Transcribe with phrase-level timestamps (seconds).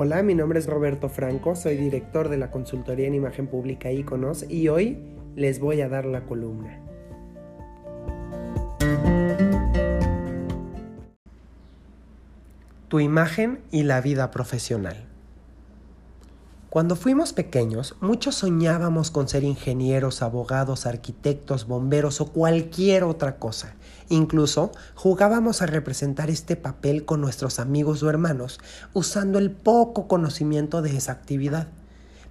[0.00, 4.48] Hola, mi nombre es Roberto Franco, soy director de la consultoría en imagen pública Iconos
[4.48, 4.96] y hoy
[5.34, 6.78] les voy a dar la columna.
[12.86, 15.07] Tu imagen y la vida profesional.
[16.70, 23.74] Cuando fuimos pequeños, muchos soñábamos con ser ingenieros, abogados, arquitectos, bomberos o cualquier otra cosa.
[24.10, 28.60] Incluso jugábamos a representar este papel con nuestros amigos o hermanos,
[28.92, 31.68] usando el poco conocimiento de esa actividad,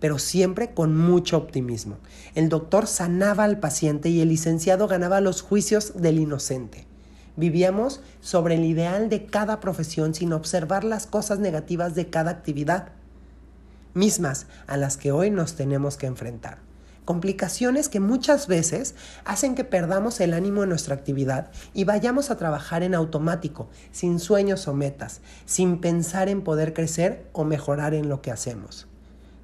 [0.00, 1.98] pero siempre con mucho optimismo.
[2.34, 6.86] El doctor sanaba al paciente y el licenciado ganaba los juicios del inocente.
[7.36, 12.92] Vivíamos sobre el ideal de cada profesión sin observar las cosas negativas de cada actividad
[13.94, 16.58] mismas a las que hoy nos tenemos que enfrentar.
[17.04, 22.36] Complicaciones que muchas veces hacen que perdamos el ánimo en nuestra actividad y vayamos a
[22.36, 28.08] trabajar en automático, sin sueños o metas, sin pensar en poder crecer o mejorar en
[28.08, 28.86] lo que hacemos.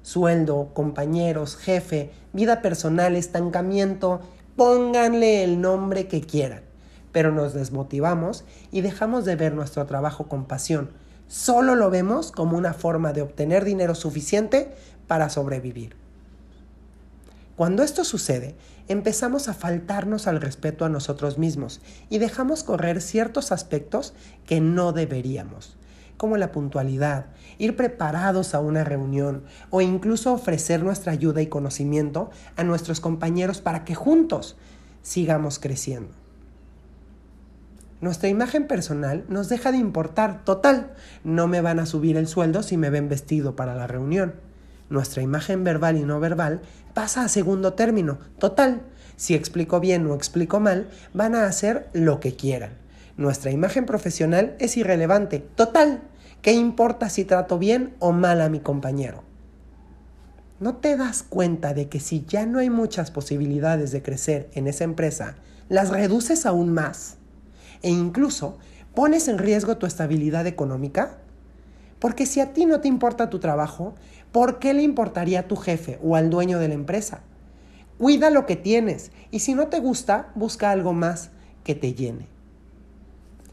[0.03, 4.21] Sueldo, compañeros, jefe, vida personal, estancamiento,
[4.55, 6.61] pónganle el nombre que quieran,
[7.11, 10.91] pero nos desmotivamos y dejamos de ver nuestro trabajo con pasión,
[11.29, 14.75] solo lo vemos como una forma de obtener dinero suficiente
[15.07, 15.95] para sobrevivir.
[17.55, 18.55] Cuando esto sucede,
[18.87, 24.13] empezamos a faltarnos al respeto a nosotros mismos y dejamos correr ciertos aspectos
[24.45, 25.77] que no deberíamos,
[26.17, 27.27] como la puntualidad,
[27.59, 33.61] ir preparados a una reunión o incluso ofrecer nuestra ayuda y conocimiento a nuestros compañeros
[33.61, 34.57] para que juntos
[35.03, 36.18] sigamos creciendo.
[38.01, 40.45] Nuestra imagen personal nos deja de importar.
[40.45, 44.35] Total, no me van a subir el sueldo si me ven vestido para la reunión.
[44.89, 46.61] Nuestra imagen verbal y no verbal
[46.93, 48.17] pasa a segundo término.
[48.39, 48.81] Total,
[49.17, 52.71] si explico bien o explico mal, van a hacer lo que quieran.
[53.17, 55.39] Nuestra imagen profesional es irrelevante.
[55.55, 56.01] Total,
[56.41, 59.23] ¿qué importa si trato bien o mal a mi compañero?
[60.61, 64.67] ¿No te das cuenta de que si ya no hay muchas posibilidades de crecer en
[64.67, 65.35] esa empresa,
[65.67, 67.18] las reduces aún más?
[67.81, 68.57] E incluso
[68.93, 71.17] pones en riesgo tu estabilidad económica?
[71.99, 73.95] Porque si a ti no te importa tu trabajo,
[74.31, 77.21] ¿por qué le importaría a tu jefe o al dueño de la empresa?
[77.97, 81.31] Cuida lo que tienes y si no te gusta, busca algo más
[81.63, 82.27] que te llene.